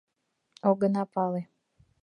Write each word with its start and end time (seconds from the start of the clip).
—Огына 0.69 1.03
пале! 1.13 1.41